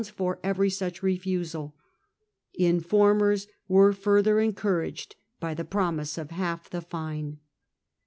for 0.15 0.39
every 0.43 0.67
such 0.71 1.03
refusal. 1.03 1.75
Informers 2.55 3.45
were 3.67 3.93
further 3.93 4.39
encouraged 4.39 5.15
by 5.39 5.53
the 5.53 5.63
promise 5.63 6.17
of 6.17 6.31
half 6.31 6.67
the 6.71 6.81
fine. 6.81 7.37